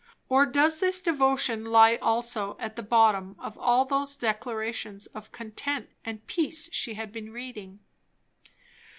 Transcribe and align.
Or 0.29 0.47
does 0.47 0.79
this 0.79 0.99
devotion 0.99 1.63
lie 1.65 1.97
also 1.97 2.57
at 2.59 2.75
the 2.75 2.81
bottom 2.81 3.35
of 3.37 3.55
all 3.55 3.85
those 3.85 4.17
declarations 4.17 5.05
of 5.05 5.31
content 5.31 5.89
and 6.03 6.25
peace 6.25 6.69
she 6.73 6.95
had 6.95 7.11
been 7.13 7.31
reading? 7.31 7.81